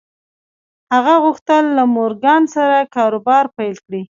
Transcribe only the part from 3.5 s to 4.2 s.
پیل کړي